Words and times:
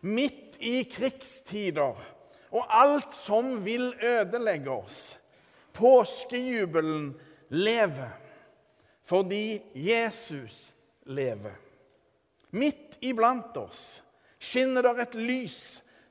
midt 0.00 0.56
i 0.60 0.82
krigstider 0.90 1.98
og 2.48 2.64
alt 2.72 3.14
som 3.14 3.58
vil 3.64 3.90
ødelegge 4.02 4.70
oss. 4.70 5.18
Påskejubelen 5.72 7.12
lever 7.48 8.16
fordi 9.08 9.62
Jesus 9.74 10.74
lever. 11.08 11.54
Midt 12.50 12.98
iblant 13.00 13.56
oss 13.56 14.02
skinner 14.40 14.84
det 14.84 15.06
et 15.06 15.16
lys 15.16 15.60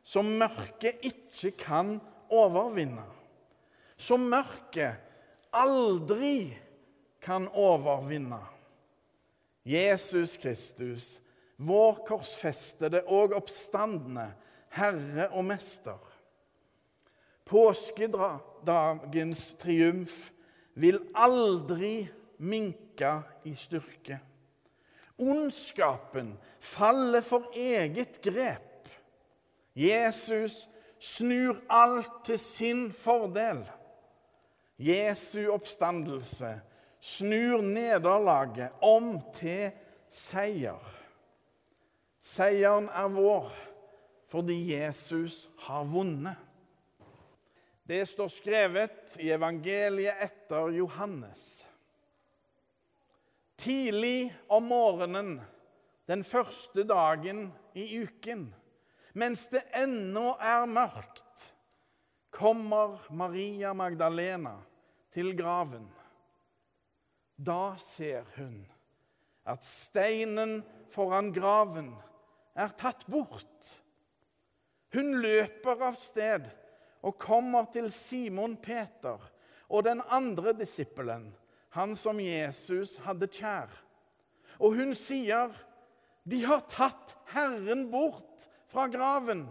som 0.08 0.30
mørket 0.40 1.04
ikke 1.06 1.52
kan 1.60 1.98
overvinne. 2.34 3.04
Som 3.98 4.30
mørket 4.32 4.98
aldri 5.54 6.54
kan 7.22 7.48
overvinne. 7.54 8.40
Jesus 9.68 10.38
Kristus, 10.38 11.18
vår 11.58 12.04
korsfestede 12.08 13.04
og 13.08 13.34
oppstandende 13.38 14.30
Herre 14.78 15.30
og 15.32 15.46
Mester. 15.46 16.00
Påskedagens 17.48 19.44
triumf 19.62 20.30
vil 20.78 21.00
aldri 21.16 22.08
minke 22.38 23.14
i 23.48 23.56
styrke. 23.58 24.20
Ondskapen 25.18 26.36
faller 26.60 27.24
for 27.26 27.50
eget 27.56 28.20
grep. 28.22 28.90
Jesus 29.78 30.68
snur 31.00 31.58
alt 31.70 32.12
til 32.26 32.40
sin 32.40 32.92
fordel. 32.94 33.64
Jesu 34.78 35.50
oppstandelse 35.50 36.60
snur 37.02 37.62
nederlaget 37.62 38.70
om 38.82 39.18
til 39.34 39.72
seier. 40.14 40.97
Seieren 42.28 42.90
er 42.92 43.08
vår 43.14 43.52
fordi 44.28 44.58
Jesus 44.74 45.46
har 45.64 45.86
vunnet. 45.88 46.36
Det 47.88 48.02
står 48.10 48.32
skrevet 48.34 49.14
i 49.24 49.30
evangeliet 49.32 50.20
etter 50.26 50.74
Johannes. 50.76 51.64
Tidlig 53.56 54.34
om 54.52 54.68
morgenen 54.68 55.38
den 56.08 56.26
første 56.28 56.84
dagen 56.88 57.46
i 57.80 57.86
uken, 58.04 58.50
mens 59.16 59.46
det 59.52 59.64
ennå 59.76 60.34
er 60.36 60.68
mørkt, 60.68 61.54
kommer 62.32 63.00
Maria 63.10 63.72
Magdalena 63.74 64.58
til 65.16 65.32
graven. 65.40 65.88
Da 67.40 67.78
ser 67.80 68.28
hun 68.36 68.60
at 69.48 69.64
steinen 69.64 70.60
foran 70.92 71.32
graven 71.32 71.94
er 72.58 72.74
tatt 72.78 73.06
bort. 73.10 73.74
Hun 74.96 75.18
løper 75.22 75.84
av 75.90 75.98
sted 76.00 76.48
og 77.06 77.20
kommer 77.22 77.68
til 77.74 77.92
Simon 77.94 78.56
Peter 78.58 79.22
og 79.68 79.84
den 79.86 80.02
andre 80.02 80.56
disippelen, 80.58 81.30
han 81.76 81.94
som 82.00 82.20
Jesus 82.24 82.96
hadde 83.06 83.30
kjær. 83.30 83.70
Og 84.58 84.74
hun 84.80 84.96
sier, 84.98 85.54
'De 86.26 86.44
har 86.44 86.66
tatt 86.68 87.16
Herren 87.32 87.92
bort 87.92 88.48
fra 88.68 88.88
graven, 88.88 89.48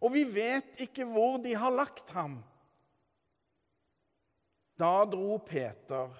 og 0.00 0.12
vi 0.12 0.24
vet 0.24 0.80
ikke 0.82 1.06
hvor 1.08 1.38
de 1.38 1.54
har 1.54 1.70
lagt 1.70 2.10
ham.' 2.10 2.42
Da 4.76 5.04
dro 5.08 5.38
Peter 5.38 6.10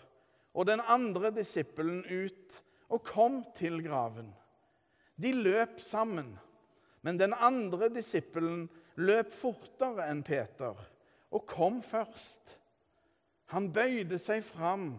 og 0.55 0.67
den 0.67 0.81
andre 0.81 1.31
disippelen 1.31 2.05
ut 2.09 2.63
og 2.89 3.03
kom 3.05 3.43
til 3.57 3.83
graven. 3.85 4.31
De 5.17 5.33
løp 5.33 5.81
sammen, 5.81 6.35
men 7.01 7.19
den 7.19 7.33
andre 7.33 7.89
disippelen 7.93 8.67
løp 9.01 9.33
fortere 9.37 10.09
enn 10.11 10.23
Peter 10.27 10.77
og 11.33 11.45
kom 11.49 11.81
først. 11.85 12.57
Han 13.53 13.71
bøyde 13.73 14.19
seg 14.23 14.45
fram 14.45 14.91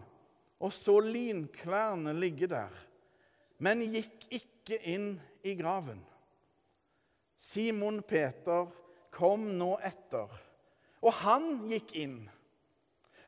og 0.58 0.72
så 0.74 0.98
linklærne 1.04 2.14
ligge 2.18 2.48
der, 2.50 2.72
men 3.62 3.84
gikk 3.92 4.26
ikke 4.34 4.78
inn 4.90 5.12
i 5.46 5.54
graven. 5.58 6.00
Simon 7.38 8.00
Peter 8.02 8.66
kom 9.14 9.46
nå 9.58 9.76
etter, 9.86 10.32
og 10.98 11.14
han 11.22 11.68
gikk 11.70 11.94
inn. 11.98 12.18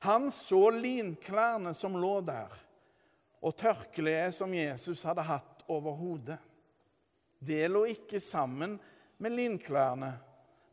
Han 0.02 0.30
så 0.34 0.70
linklærne 0.74 1.74
som 1.78 1.98
lå 2.00 2.16
der, 2.26 2.50
og 3.40 3.54
tørkleet 3.56 4.34
som 4.34 4.52
Jesus 4.54 5.04
hadde 5.06 5.24
hatt 5.28 5.62
over 5.70 5.94
hodet. 5.96 6.40
Det 7.40 7.62
lå 7.72 7.86
ikke 7.94 8.20
sammen 8.20 8.76
med 9.20 9.32
linklærne, 9.32 10.12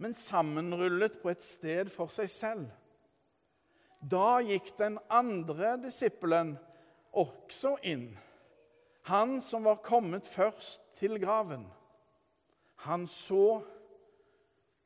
men 0.03 0.13
sammenrullet 0.13 1.15
på 1.21 1.31
et 1.31 1.43
sted 1.43 1.91
for 1.91 2.11
seg 2.11 2.29
selv. 2.31 2.67
Da 4.03 4.39
gikk 4.45 4.73
den 4.77 4.99
andre 5.09 5.75
disippelen 5.81 6.53
også 7.17 7.77
inn, 7.87 8.11
han 9.07 9.39
som 9.41 9.63
var 9.63 9.79
kommet 9.85 10.27
først 10.27 10.83
til 10.99 11.15
graven. 11.21 11.63
Han 12.83 13.07
så 13.07 13.61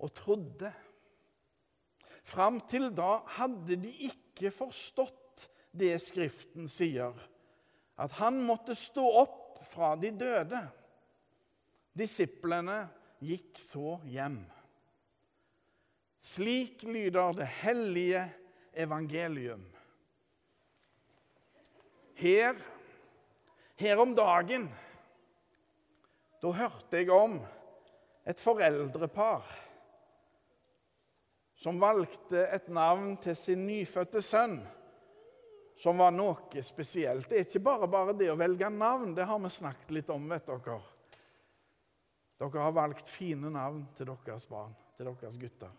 og 0.02 0.13
trodde. 0.18 0.69
Fram 2.24 2.59
til 2.69 2.92
da 2.96 3.24
hadde 3.38 3.80
de 3.81 3.92
ikke 4.12 4.53
forstått 4.53 5.48
det 5.74 5.96
Skriften 6.03 6.69
sier, 6.69 7.16
at 7.98 8.13
han 8.19 8.38
måtte 8.46 8.75
stå 8.78 9.03
opp 9.24 9.63
fra 9.72 9.96
de 10.00 10.12
døde. 10.13 10.62
Disiplene 11.97 12.85
gikk 13.22 13.59
så 13.59 13.97
hjem. 14.07 14.40
Slik 16.22 16.84
lyder 16.85 17.34
det 17.35 17.47
hellige 17.62 18.25
evangelium. 18.74 19.63
Her, 22.22 22.56
her 23.81 24.01
om 24.03 24.13
dagen, 24.16 24.68
da 26.41 26.51
hørte 26.53 27.01
jeg 27.01 27.09
om 27.13 27.40
et 28.30 28.41
foreldrepar 28.41 29.47
som 31.62 31.81
valgte 31.81 32.46
et 32.53 32.69
navn 32.74 33.16
til 33.22 33.35
sin 33.38 33.66
nyfødte 33.68 34.22
sønn 34.25 34.62
som 35.81 35.97
var 35.97 36.13
noe 36.13 36.62
spesielt. 36.62 37.30
Det 37.30 37.38
er 37.38 37.46
ikke 37.47 37.63
bare 37.66 37.90
bare 37.90 38.13
det 38.18 38.30
å 38.30 38.38
velge 38.38 38.69
navn. 38.69 39.16
Det 39.18 39.25
har 39.25 39.40
vi 39.41 39.50
snakket 39.50 39.94
litt 39.97 40.09
om. 40.13 40.28
vet 40.30 40.46
dere. 40.46 40.78
Dere 42.41 42.63
har 42.63 42.74
valgt 42.74 43.09
fine 43.09 43.52
navn 43.53 43.84
til 43.94 44.07
deres 44.09 44.47
barn, 44.50 44.74
til 44.97 45.06
deres 45.06 45.38
gutter. 45.38 45.69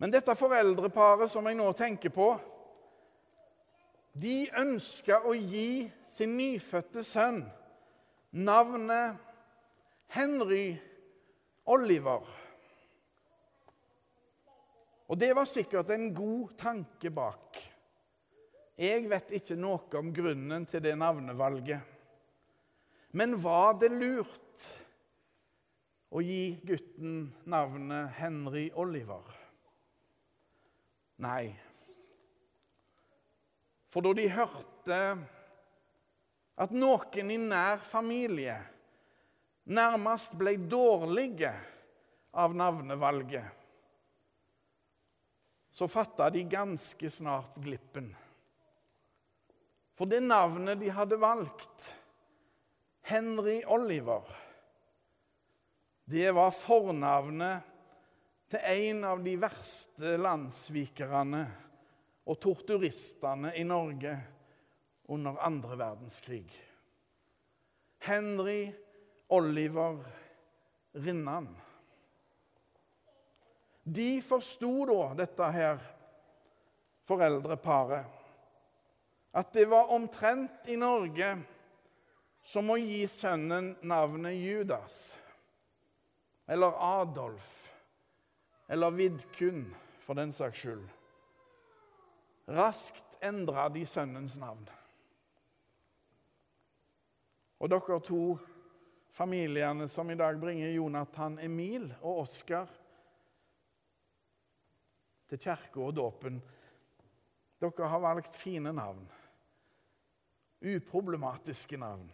Men 0.00 0.12
dette 0.12 0.32
foreldreparet 0.36 1.28
som 1.30 1.44
jeg 1.44 1.58
nå 1.58 1.66
tenker 1.76 2.12
på, 2.14 2.30
de 4.14 4.46
ønska 4.56 5.18
å 5.26 5.34
gi 5.34 5.90
sin 6.08 6.36
nyfødte 6.38 7.02
sønn 7.04 7.42
navnet 8.32 9.18
Henry 10.14 10.76
Oliver. 11.66 12.24
Og 15.10 15.20
det 15.20 15.34
var 15.36 15.50
sikkert 15.50 15.90
en 15.92 16.08
god 16.14 16.54
tanke 16.58 17.10
bak. 17.12 17.60
Jeg 18.78 19.04
vet 19.10 19.36
ikke 19.36 19.58
noe 19.58 20.00
om 20.00 20.14
grunnen 20.14 20.64
til 20.66 20.82
det 20.82 20.94
navnevalget. 20.98 21.92
Men 23.14 23.36
var 23.38 23.76
det 23.78 23.92
lurt 23.92 24.43
å 26.14 26.22
gi 26.22 26.54
gutten 26.62 27.32
navnet 27.50 28.12
Henry 28.20 28.68
Oliver? 28.78 29.24
Nei. 31.24 31.50
For 33.90 34.02
da 34.02 34.12
de 34.14 34.28
hørte 34.30 35.00
at 36.54 36.74
noen 36.74 37.32
i 37.34 37.38
nær 37.40 37.82
familie 37.82 38.56
nærmest 39.74 40.34
ble 40.38 40.54
dårlige 40.70 41.50
av 42.34 42.54
navnevalget, 42.54 43.46
så 45.74 45.88
fatta 45.90 46.28
de 46.30 46.44
ganske 46.46 47.10
snart 47.10 47.56
glippen. 47.62 48.12
For 49.98 50.10
det 50.10 50.20
navnet 50.22 50.78
de 50.82 50.90
hadde 50.94 51.18
valgt, 51.18 51.94
Henry 53.06 53.60
Oliver, 53.66 54.26
det 56.04 56.30
var 56.30 56.50
fornavnet 56.50 57.70
til 58.52 58.60
en 58.60 59.04
av 59.08 59.22
de 59.24 59.34
verste 59.40 60.16
landssvikerne 60.20 61.42
og 62.28 62.40
torturistene 62.40 63.54
i 63.56 63.64
Norge 63.66 64.14
under 65.12 65.40
andre 65.44 65.78
verdenskrig. 65.80 66.46
Henry 68.04 68.72
Oliver 69.32 70.04
Rinnan. 70.92 71.48
De 73.84 74.22
forsto 74.24 74.72
da 74.88 75.00
dette 75.18 75.48
her 75.56 75.80
foreldreparet. 77.08 78.04
At 79.34 79.52
det 79.52 79.66
var 79.66 79.90
omtrent 79.92 80.68
i 80.70 80.76
Norge 80.78 81.34
som 82.44 82.70
å 82.70 82.78
gi 82.78 83.02
sønnen 83.10 83.74
navnet 83.82 84.36
Judas. 84.38 85.16
Eller 86.46 87.00
Adolf 87.00 87.74
eller 88.68 88.90
Vidkun, 88.90 89.74
for 90.00 90.14
den 90.14 90.32
saks 90.32 90.58
skyld. 90.58 90.84
Raskt 92.48 93.16
endra 93.24 93.68
de 93.72 93.84
sønnens 93.86 94.36
navn. 94.36 94.68
Og 97.60 97.70
dere 97.72 98.00
to 98.04 98.36
familiene 99.14 99.86
som 99.88 100.10
i 100.10 100.16
dag 100.18 100.36
bringer 100.40 100.74
Jonathan 100.74 101.38
Emil 101.40 101.86
og 102.02 102.24
Oskar 102.24 102.68
til 105.28 105.40
kirka 105.40 105.80
og 105.80 105.94
dåpen, 105.96 106.42
dere 107.60 107.88
har 107.88 108.02
valgt 108.02 108.36
fine 108.36 108.72
navn. 108.72 109.06
Uproblematiske 110.64 111.76
navn. 111.80 112.10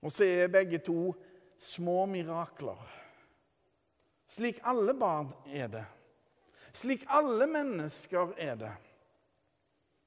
Og 0.00 0.12
så 0.12 0.24
er 0.24 0.52
begge 0.52 0.78
to 0.78 1.12
små 1.60 2.06
mirakler. 2.06 2.78
Slik 4.26 4.60
alle 4.62 4.94
barn 4.94 5.32
er 5.46 5.68
det. 5.68 5.84
Slik 6.72 7.04
alle 7.06 7.46
mennesker 7.50 8.32
er 8.38 8.56
det. 8.56 8.72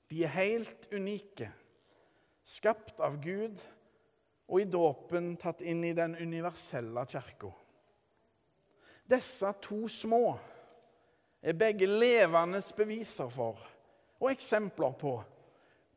De 0.10 0.24
er 0.24 0.34
helt 0.34 0.88
unike, 0.94 1.50
skapt 2.44 3.00
av 3.04 3.20
Gud 3.22 3.60
og 4.48 4.62
i 4.62 4.66
dåpen 4.66 5.36
tatt 5.42 5.62
inn 5.62 5.84
i 5.86 5.94
den 5.98 6.16
universelle 6.18 7.06
kirka. 7.10 7.52
Disse 9.10 9.54
to 9.62 9.84
små 9.92 10.24
er 11.44 11.60
begge 11.60 11.86
levende 11.90 12.64
beviser 12.78 13.30
for 13.30 13.62
og 14.24 14.30
eksempler 14.32 14.98
på 14.98 15.16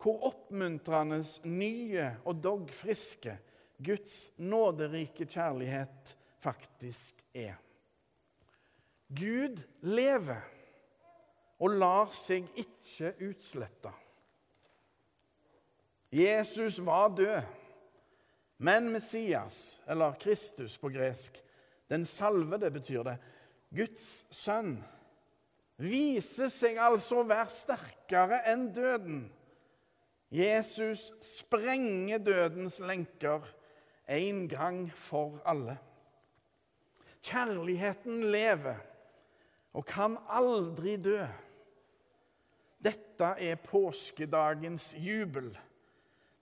hvor 0.03 0.25
oppmuntrende 0.29 1.23
nye 1.49 2.11
og 2.26 2.43
dog 2.44 2.70
friske 2.75 3.38
Guds 3.78 4.32
nåderike 4.37 5.26
kjærlighet 5.28 6.17
faktisk 6.40 7.20
er. 7.34 7.56
Gud 9.08 9.61
lever 9.87 10.43
og 11.62 11.76
lar 11.78 12.11
seg 12.14 12.49
ikke 12.58 13.12
utslette. 13.28 13.93
Jesus 16.12 16.78
var 16.84 17.12
død, 17.17 17.43
men 18.58 18.90
Messias, 18.93 19.81
eller 19.88 20.17
Kristus 20.20 20.79
på 20.79 20.88
gresk, 20.88 21.37
den 21.90 22.06
salvede 22.06 22.70
betyr 22.72 23.02
det, 23.06 23.17
Guds 23.75 24.25
sønn, 24.34 24.79
viser 25.76 26.49
seg 26.52 26.79
altså 26.81 27.20
å 27.20 27.29
være 27.29 27.52
sterkere 27.52 28.40
enn 28.49 28.70
døden. 28.75 29.26
Jesus 30.32 31.11
sprenger 31.22 32.22
dødens 32.22 32.81
lenker 32.82 33.44
en 34.08 34.49
gang 34.49 34.93
for 34.94 35.41
alle. 35.44 35.79
Kjærligheten 37.26 38.31
lever 38.31 38.79
og 39.75 39.87
kan 39.87 40.17
aldri 40.29 40.97
dø. 40.97 41.25
Dette 42.85 43.32
er 43.43 43.58
påskedagens 43.61 44.93
jubel. 44.99 45.50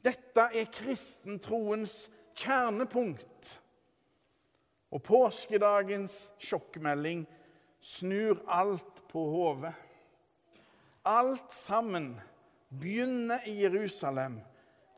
Dette 0.04 0.48
er 0.52 0.68
kristentroens 0.72 2.10
kjernepunkt. 2.36 3.60
Og 4.92 5.02
påskedagens 5.02 6.34
sjokkmelding 6.38 7.24
snur 7.80 8.44
alt 8.46 9.02
på 9.08 9.24
hodet. 9.32 9.72
Alt 11.04 11.52
sammen 11.52 12.14
begynner 12.68 13.44
i 13.48 13.56
Jerusalem 13.62 14.38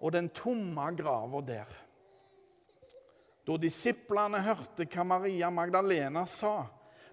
og 0.01 0.13
den 0.13 0.29
tomme 0.35 0.91
grava 0.99 1.41
der. 1.47 1.86
Da 3.47 3.55
disiplene 3.63 4.41
hørte 4.43 4.89
hva 4.91 5.05
Maria 5.07 5.53
Magdalena 5.55 6.25
sa, 6.27 6.65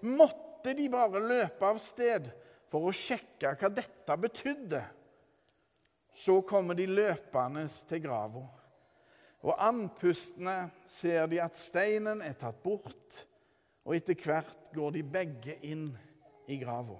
måtte 0.02 0.74
de 0.74 0.88
bare 0.90 1.22
løpe 1.22 1.68
av 1.68 1.78
sted 1.82 2.26
for 2.72 2.88
å 2.88 2.96
sjekke 2.96 3.54
hva 3.60 3.70
dette 3.70 4.16
betydde. 4.18 4.82
Så 6.14 6.40
kommer 6.46 6.74
de 6.78 6.88
løpende 6.90 7.66
til 7.88 8.02
grava. 8.02 8.42
Og 9.44 9.60
andpustne 9.60 10.56
ser 10.88 11.28
de 11.30 11.40
at 11.44 11.58
steinen 11.58 12.22
er 12.24 12.36
tatt 12.40 12.62
bort, 12.64 13.20
og 13.84 13.94
etter 13.94 14.16
hvert 14.16 14.70
går 14.74 14.94
de 14.96 15.02
begge 15.04 15.58
inn 15.68 15.86
i 16.48 16.56
grava. 16.58 16.96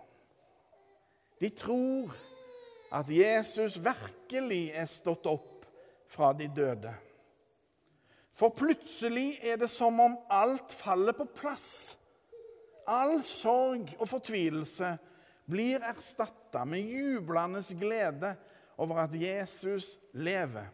De 1.40 1.48
tror 1.56 2.12
at 2.94 3.08
Jesus 3.10 3.80
virkelig 3.82 4.68
er 4.76 4.86
stått 4.90 5.26
opp 5.26 5.64
fra 6.12 6.30
de 6.36 6.46
døde. 6.52 6.92
For 8.34 8.50
plutselig 8.54 9.38
er 9.46 9.60
det 9.60 9.70
som 9.70 10.00
om 10.02 10.16
alt 10.32 10.72
faller 10.74 11.14
på 11.14 11.26
plass. 11.36 11.96
All 12.90 13.20
sorg 13.24 13.94
og 13.98 14.08
fortvilelse 14.10 14.90
blir 15.50 15.84
erstatta 15.86 16.64
med 16.66 16.88
jublende 16.90 17.62
glede 17.78 18.34
over 18.80 19.04
at 19.04 19.14
Jesus 19.14 19.94
lever. 20.12 20.66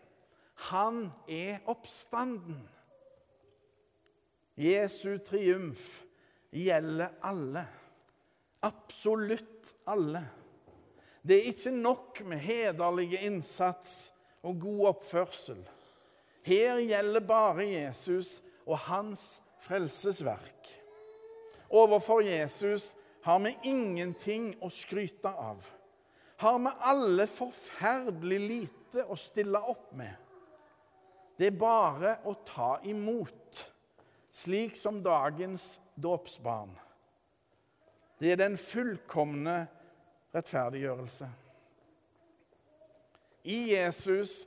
Han 0.71 1.09
er 1.29 1.61
oppstanden. 1.71 2.61
Jesu 4.61 5.19
triumf 5.25 6.03
gjelder 6.53 7.17
alle. 7.25 7.65
Absolutt 8.63 9.75
alle. 9.89 10.25
Det 11.23 11.37
er 11.37 11.53
ikke 11.53 11.73
nok 11.77 12.23
med 12.25 12.41
hederlig 12.45 13.21
innsats 13.21 14.11
og 14.43 14.61
god 14.61 14.87
oppførsel. 14.95 15.61
Her 16.43 16.81
gjelder 16.81 17.21
bare 17.21 17.67
Jesus 17.69 18.39
og 18.67 18.79
hans 18.79 19.41
frelsesverk. 19.61 20.71
Overfor 21.71 22.21
Jesus 22.21 22.95
har 23.23 23.39
vi 23.45 23.53
ingenting 23.69 24.55
å 24.65 24.71
skryte 24.73 25.31
av. 25.31 25.63
Har 26.41 26.59
vi 26.59 26.73
alle 26.81 27.27
forferdelig 27.29 28.41
lite 28.41 29.05
å 29.05 29.17
stille 29.21 29.61
opp 29.61 29.93
med. 29.97 30.15
Det 31.37 31.51
er 31.51 31.61
bare 31.61 32.17
å 32.29 32.35
ta 32.45 32.79
imot, 32.85 33.61
slik 34.33 34.77
som 34.77 35.03
dagens 35.05 35.79
dåpsbarn. 35.97 36.73
Det 38.21 38.33
er 38.33 38.41
den 38.41 38.59
fullkomne 38.61 39.63
rettferdiggjørelse. 40.35 41.29
I 43.49 43.61
Jesus 43.73 44.43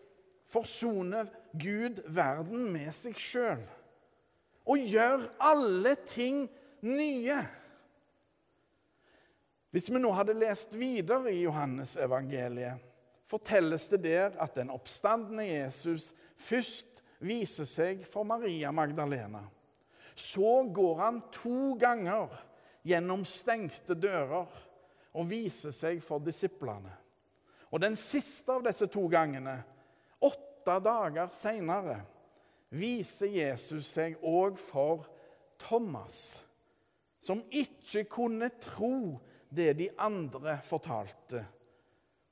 forsoner 0.53 1.31
Gud 1.57 2.03
verden 2.13 2.69
med 2.73 2.94
seg 2.95 3.17
sjøl 3.19 3.63
og 4.63 4.79
gjør 4.79 5.25
alle 5.44 5.95
ting 6.07 6.45
nye. 6.88 7.37
Hvis 9.73 9.89
vi 9.89 9.99
nå 9.99 10.11
hadde 10.16 10.35
lest 10.37 10.75
videre 10.78 11.33
i 11.33 11.42
Johannes-evangeliet, 11.44 12.80
fortelles 13.28 13.87
det 13.92 14.04
der 14.04 14.37
at 14.42 14.56
den 14.56 14.69
oppstandende 14.71 15.47
Jesus 15.47 16.11
først 16.37 17.01
viser 17.23 17.68
seg 17.68 18.04
for 18.07 18.28
Maria 18.28 18.71
Magdalena. 18.71 19.42
Så 20.13 20.61
går 20.69 20.99
han 20.99 21.21
to 21.33 21.73
ganger 21.81 22.30
gjennom 22.85 23.23
stengte 23.25 23.97
dører 23.97 24.51
og 25.13 25.30
viser 25.30 25.73
seg 25.73 26.04
for 26.06 26.21
disiplene. 26.21 26.92
Og 27.73 27.81
den 27.81 27.95
siste 27.97 28.54
av 28.54 28.61
disse 28.68 28.85
to 28.92 29.07
gangene, 29.09 29.63
åtte 30.63 30.79
dager 30.79 31.29
seinere, 31.35 32.01
viser 32.71 33.27
Jesus 33.27 33.91
seg 33.93 34.15
òg 34.23 34.57
for 34.57 35.05
Thomas, 35.59 36.39
som 37.19 37.43
ikke 37.51 38.05
kunne 38.07 38.49
tro 38.63 39.19
det 39.53 39.73
de 39.77 39.89
andre 39.97 40.57
fortalte. 40.65 41.43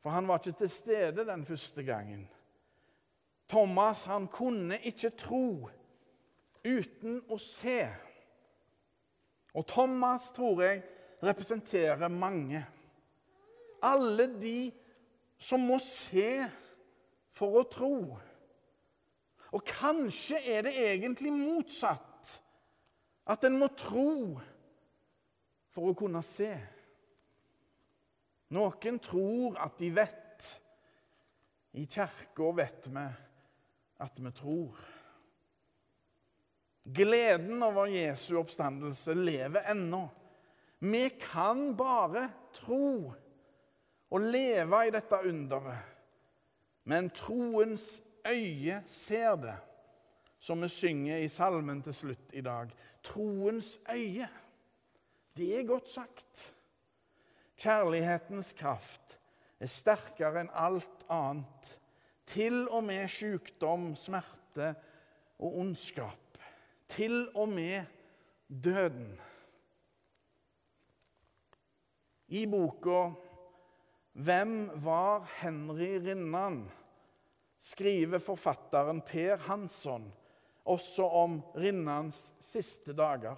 For 0.02 0.16
han 0.16 0.28
var 0.28 0.40
ikke 0.42 0.64
til 0.64 0.72
stede 0.72 1.26
den 1.28 1.46
første 1.46 1.84
gangen. 1.84 2.26
Thomas 3.52 4.06
han 4.10 4.28
kunne 4.32 4.80
ikke 4.80 5.12
tro 5.20 5.70
uten 6.64 7.20
å 7.30 7.38
se. 7.38 7.84
Og 9.54 9.68
Thomas, 9.68 10.32
tror 10.32 10.64
jeg, 10.64 10.82
representerer 11.22 12.08
mange. 12.08 12.64
Alle 13.84 14.26
de 14.40 14.72
som 15.42 15.62
må 15.68 15.78
se 15.84 16.48
for 17.42 17.58
å 17.62 17.66
tro. 17.70 17.96
Og 19.52 19.66
kanskje 19.68 20.40
er 20.46 20.68
det 20.68 20.78
egentlig 20.78 21.34
motsatt. 21.34 22.38
At 23.26 23.44
en 23.48 23.58
må 23.60 23.72
tro 23.78 24.38
for 25.74 25.90
å 25.92 25.98
kunne 25.98 26.22
se. 26.26 26.54
Noen 28.52 28.98
tror 29.04 29.60
at 29.64 29.78
de 29.80 29.92
vet. 29.96 30.48
I 31.80 31.86
kirka 31.88 32.50
vet 32.58 32.90
vi 32.92 33.06
at 34.04 34.18
vi 34.20 34.32
tror. 34.36 34.80
Gleden 36.84 37.62
over 37.64 37.88
Jesu 37.88 38.34
oppstandelse 38.42 39.14
lever 39.16 39.70
ennå. 39.72 40.02
Vi 40.82 41.04
kan 41.22 41.70
bare 41.78 42.26
tro 42.58 43.14
og 44.12 44.28
leve 44.34 44.82
i 44.88 44.92
dette 44.92 45.22
underet. 45.30 46.01
Men 46.84 47.10
troens 47.10 48.02
øye 48.26 48.84
ser 48.86 49.36
det. 49.36 49.58
som 50.42 50.62
vi 50.62 50.68
synger 50.68 51.18
i 51.22 51.28
salmen 51.30 51.84
til 51.86 51.94
slutt 51.94 52.34
i 52.34 52.42
dag. 52.42 52.72
Troens 53.06 53.80
øye. 53.94 54.26
Det 55.38 55.60
er 55.60 55.68
godt 55.70 55.90
sagt. 55.90 56.56
Kjærlighetens 57.62 58.50
kraft 58.58 59.20
er 59.62 59.70
sterkere 59.70 60.42
enn 60.42 60.50
alt 60.58 61.06
annet. 61.14 61.76
Til 62.26 62.64
og 62.70 62.84
med 62.88 63.06
sykdom, 63.12 63.92
smerte 63.96 64.74
og 65.38 65.60
ondskap. 65.62 66.40
Til 66.90 67.28
og 67.38 67.50
med 67.50 67.86
døden. 68.50 69.14
I 72.28 72.48
boka 72.50 73.12
'Hvem 74.14 74.70
var 74.84 75.28
Henry 75.40 76.00
Rinnan?' 76.00 76.70
skriver 77.60 78.20
forfatteren 78.20 79.02
Per 79.02 79.38
Hansson 79.38 80.12
også 80.66 81.06
om 81.06 81.42
Rinnans 81.56 82.34
siste 82.42 82.94
dager. 82.94 83.38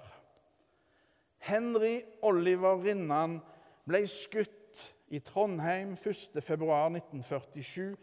Henry 1.43 2.01
Oliver 2.21 2.79
Rinnan 2.83 3.41
ble 3.87 4.05
skutt 4.07 4.93
i 5.13 5.19
Trondheim 5.19 5.95
1.2.1947 5.99 7.95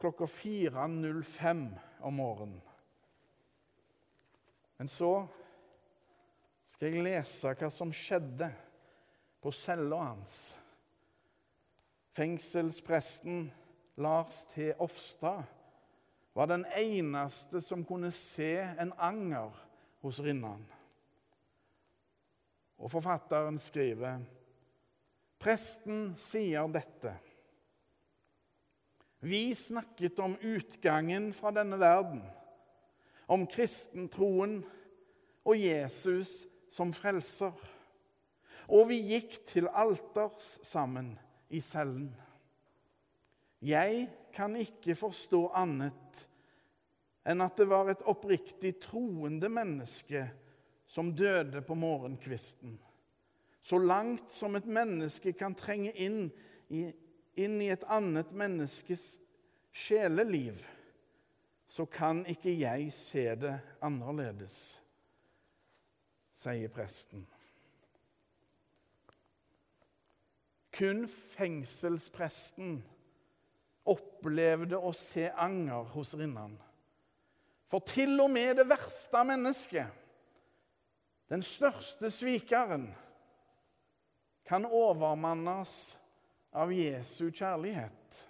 klokka 0.00 0.24
4.05 0.24 1.66
om 2.00 2.14
morgenen. 2.14 2.62
Men 4.78 4.88
så 4.88 5.26
skal 6.68 6.94
jeg 6.94 7.04
lese 7.04 7.52
hva 7.58 7.70
som 7.74 7.92
skjedde 7.94 8.48
på 9.42 9.52
cella 9.54 9.98
hans. 10.10 10.56
Fengselspresten 12.18 13.52
Lars 13.96 14.44
T. 14.54 14.72
Ofstad 14.78 15.44
var 16.34 16.46
den 16.46 16.64
eneste 16.76 17.60
som 17.62 17.84
kunne 17.86 18.10
se 18.10 18.56
en 18.58 18.90
anger 18.98 19.54
hos 20.02 20.18
Rinnan. 20.20 20.64
Og 22.78 22.90
forfatteren 22.90 23.60
skriver 23.62 24.24
Presten 25.38 26.16
sier 26.18 26.66
dette. 26.74 27.12
Vi 29.22 29.54
snakket 29.54 30.18
om 30.18 30.34
utgangen 30.42 31.30
fra 31.38 31.54
denne 31.54 31.78
verden, 31.78 32.24
om 33.30 33.46
kristentroen 33.46 34.58
og 35.46 35.54
Jesus 35.54 36.40
som 36.74 36.90
frelser. 36.90 37.54
Og 38.66 38.90
vi 38.90 38.98
gikk 39.14 39.38
til 39.54 39.70
alters 39.70 40.56
sammen 40.66 41.14
i 41.48 41.60
cellen. 41.64 42.10
Jeg 43.64 44.08
kan 44.34 44.54
ikke 44.56 44.94
forstå 44.98 45.48
annet 45.58 46.26
enn 47.28 47.42
at 47.44 47.58
det 47.58 47.66
var 47.68 47.90
et 47.90 48.04
oppriktig 48.08 48.76
troende 48.80 49.50
menneske 49.52 50.22
som 50.88 51.10
døde 51.12 51.60
på 51.66 51.76
morgenkvisten. 51.76 52.78
Så 53.60 53.78
langt 53.78 54.32
som 54.32 54.56
et 54.56 54.66
menneske 54.66 55.34
kan 55.36 55.56
trenge 55.58 55.92
inn 55.92 56.28
i, 56.72 56.86
inn 57.36 57.58
i 57.60 57.68
et 57.72 57.84
annet 57.90 58.30
menneskes 58.32 59.18
sjeleliv, 59.74 60.62
så 61.68 61.84
kan 61.84 62.22
ikke 62.30 62.54
jeg 62.56 62.92
se 62.96 63.26
det 63.36 63.58
annerledes, 63.84 64.78
sier 66.32 66.72
presten. 66.72 67.26
Kun 70.78 71.06
fengselspresten 71.10 72.78
opplevde 73.88 74.78
å 74.78 74.92
se 74.94 75.26
anger 75.34 75.88
hos 75.94 76.14
Rinnan. 76.18 76.54
For 77.68 77.84
til 77.84 78.14
og 78.22 78.30
med 78.32 78.60
det 78.60 78.68
verste 78.68 79.24
mennesket, 79.26 79.90
den 81.28 81.42
største 81.44 82.08
svikeren, 82.12 82.86
kan 84.48 84.64
overmannes 84.64 85.72
av 86.56 86.72
Jesu 86.72 87.28
kjærlighet. 87.28 88.22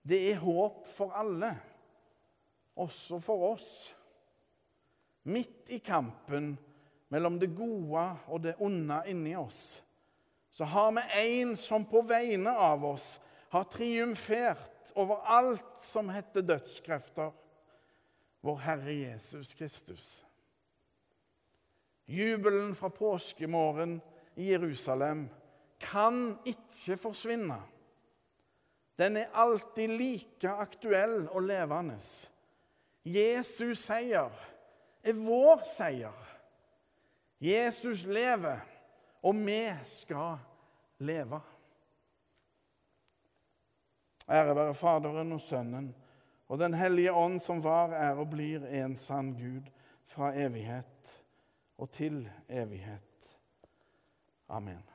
Det 0.00 0.20
er 0.30 0.40
håp 0.40 0.86
for 0.88 1.12
alle, 1.16 1.50
også 2.80 3.20
for 3.20 3.50
oss. 3.50 3.68
Midt 5.28 5.68
i 5.72 5.80
kampen 5.84 6.54
mellom 7.12 7.36
det 7.40 7.52
gode 7.56 8.06
og 8.28 8.42
det 8.44 8.56
onde 8.64 9.02
inni 9.12 9.36
oss, 9.36 9.83
så 10.54 10.64
har 10.64 10.92
vi 10.92 11.02
en 11.20 11.56
som 11.56 11.82
på 11.84 12.02
vegne 12.06 12.50
av 12.50 12.84
oss 12.86 13.16
har 13.50 13.64
triumfert 13.64 14.92
over 14.94 15.24
alt 15.26 15.80
som 15.82 16.12
heter 16.14 16.44
dødskrefter, 16.46 17.32
vår 18.40 18.60
Herre 18.62 18.94
Jesus 18.94 19.54
Kristus. 19.58 20.24
Jubelen 22.06 22.74
fra 22.78 22.88
påskemorgen 22.88 23.96
i 24.34 24.52
Jerusalem 24.52 25.24
kan 25.82 26.36
ikke 26.46 27.00
forsvinne. 27.02 27.58
Den 28.98 29.16
er 29.16 29.34
alltid 29.34 29.96
like 29.98 30.50
aktuell 30.50 31.24
og 31.32 31.48
levende. 31.48 31.98
Jesus 33.02 33.82
seier 33.88 34.30
er 35.02 35.18
vår 35.18 35.66
seier. 35.66 36.20
Jesus 37.42 38.04
lever, 38.06 38.62
og 39.24 39.36
vi 39.40 39.60
skal 39.88 40.36
leve. 40.98 41.40
Ære 44.28 44.56
være 44.56 44.74
Faderen 44.74 45.32
og 45.32 45.40
Sønnen 45.40 45.94
og 46.48 46.58
Den 46.58 46.74
hellige 46.74 47.12
ånd, 47.12 47.40
som 47.40 47.62
var, 47.64 47.92
er 47.96 48.20
og 48.20 48.28
blir 48.30 48.66
en 48.68 48.96
sann 48.96 49.32
Gud 49.34 49.70
fra 50.06 50.32
evighet 50.36 51.22
og 51.78 51.90
til 51.90 52.28
evighet. 52.48 53.38
Amen. 54.48 54.93